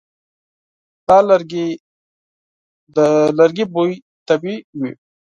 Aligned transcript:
د 2.95 2.97
لرګي 3.37 3.65
بوی 3.73 3.91
طبیعي 4.27 4.59
وي. 4.79 4.91